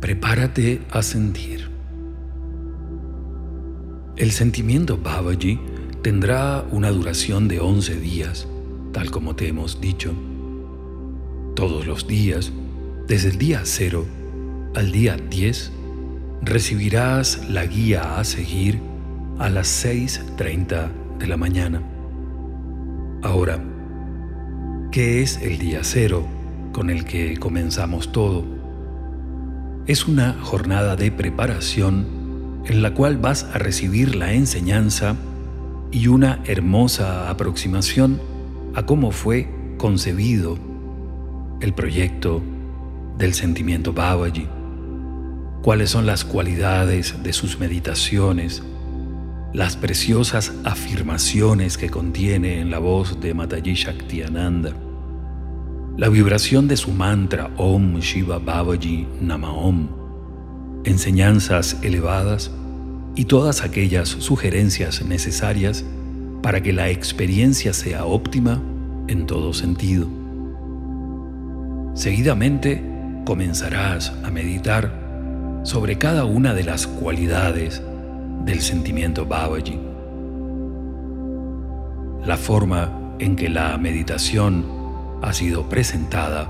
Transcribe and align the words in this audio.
Prepárate 0.00 0.80
a 0.92 1.02
sentir. 1.02 1.68
El 4.16 4.30
sentimiento 4.30 4.96
Babaji 4.96 5.58
tendrá 6.02 6.64
una 6.70 6.90
duración 6.90 7.48
de 7.48 7.58
11 7.58 7.98
días, 7.98 8.46
tal 8.92 9.10
como 9.10 9.34
te 9.34 9.48
hemos 9.48 9.80
dicho. 9.80 10.14
Todos 11.56 11.84
los 11.84 12.06
días, 12.06 12.52
desde 13.08 13.30
el 13.30 13.38
día 13.38 13.62
0 13.64 14.06
al 14.76 14.92
día 14.92 15.16
10, 15.16 15.72
recibirás 16.42 17.48
la 17.48 17.66
guía 17.66 18.20
a 18.20 18.24
seguir 18.24 18.78
a 19.40 19.50
las 19.50 19.84
6.30 19.84 20.90
de 21.18 21.26
la 21.26 21.36
mañana. 21.36 21.82
Ahora, 23.24 23.60
¿qué 24.92 25.22
es 25.22 25.42
el 25.42 25.58
día 25.58 25.80
0 25.82 26.24
con 26.72 26.88
el 26.88 27.04
que 27.04 27.36
comenzamos 27.36 28.12
todo? 28.12 28.57
Es 29.88 30.06
una 30.06 30.34
jornada 30.42 30.96
de 30.96 31.10
preparación 31.10 32.06
en 32.66 32.82
la 32.82 32.92
cual 32.92 33.16
vas 33.16 33.44
a 33.54 33.58
recibir 33.58 34.14
la 34.14 34.34
enseñanza 34.34 35.16
y 35.90 36.08
una 36.08 36.42
hermosa 36.44 37.30
aproximación 37.30 38.20
a 38.74 38.84
cómo 38.84 39.12
fue 39.12 39.48
concebido 39.78 40.58
el 41.62 41.72
proyecto 41.72 42.42
del 43.16 43.32
sentimiento 43.32 43.94
Babaji, 43.94 44.46
cuáles 45.62 45.88
son 45.88 46.04
las 46.04 46.22
cualidades 46.22 47.22
de 47.22 47.32
sus 47.32 47.58
meditaciones, 47.58 48.62
las 49.54 49.78
preciosas 49.78 50.52
afirmaciones 50.64 51.78
que 51.78 51.88
contiene 51.88 52.60
en 52.60 52.70
la 52.70 52.78
voz 52.78 53.20
de 53.20 53.32
Mataji 53.32 53.72
Shaktiananda 53.72 54.74
la 55.98 56.08
vibración 56.08 56.68
de 56.68 56.76
su 56.76 56.92
mantra 56.92 57.50
Om 57.56 57.98
Shiva 57.98 58.38
Babaji 58.38 59.04
Nama 59.20 59.50
Om, 59.50 59.88
enseñanzas 60.84 61.76
elevadas 61.82 62.52
y 63.16 63.24
todas 63.24 63.64
aquellas 63.64 64.08
sugerencias 64.08 65.04
necesarias 65.04 65.84
para 66.40 66.62
que 66.62 66.72
la 66.72 66.88
experiencia 66.88 67.72
sea 67.72 68.04
óptima 68.04 68.62
en 69.08 69.26
todo 69.26 69.52
sentido. 69.52 70.06
Seguidamente 71.94 72.80
comenzarás 73.26 74.12
a 74.22 74.30
meditar 74.30 75.60
sobre 75.64 75.98
cada 75.98 76.24
una 76.24 76.54
de 76.54 76.62
las 76.62 76.86
cualidades 76.86 77.82
del 78.44 78.60
sentimiento 78.60 79.26
Babaji. 79.26 79.80
La 82.24 82.36
forma 82.36 83.16
en 83.18 83.34
que 83.34 83.48
la 83.48 83.76
meditación 83.78 84.77
ha 85.22 85.32
sido 85.32 85.68
presentada, 85.68 86.48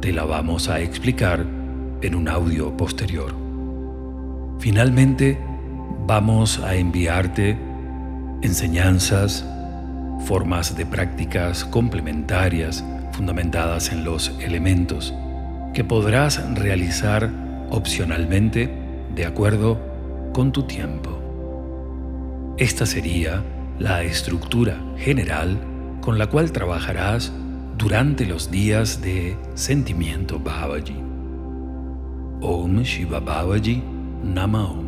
te 0.00 0.12
la 0.12 0.24
vamos 0.24 0.68
a 0.68 0.80
explicar 0.80 1.44
en 2.02 2.14
un 2.14 2.28
audio 2.28 2.76
posterior. 2.76 3.34
Finalmente, 4.58 5.38
vamos 6.06 6.58
a 6.58 6.74
enviarte 6.74 7.58
enseñanzas, 8.42 9.46
formas 10.24 10.76
de 10.76 10.86
prácticas 10.86 11.64
complementarias 11.64 12.84
fundamentadas 13.12 13.90
en 13.92 14.04
los 14.04 14.32
elementos 14.40 15.14
que 15.72 15.84
podrás 15.84 16.42
realizar 16.54 17.30
opcionalmente 17.70 18.70
de 19.14 19.26
acuerdo 19.26 19.80
con 20.32 20.52
tu 20.52 20.64
tiempo. 20.64 21.18
Esta 22.58 22.86
sería 22.86 23.42
la 23.78 24.02
estructura 24.02 24.78
general 24.96 25.58
con 26.00 26.18
la 26.18 26.28
cual 26.28 26.52
trabajarás 26.52 27.32
durante 27.76 28.24
los 28.24 28.50
días 28.50 29.02
de 29.02 29.36
sentimiento 29.54 30.38
Babaji. 30.38 30.96
Om 32.40 32.82
Shiva 32.82 33.20
Babaji 33.20 33.82
Nama 34.22 34.64
Om. 34.70 34.85